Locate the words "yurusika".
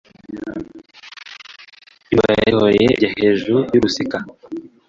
3.73-4.17